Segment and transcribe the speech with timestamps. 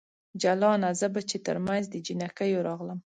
[0.41, 0.89] جلانه!
[0.99, 2.99] زه به چې ترمنځ د جنکیو راغلم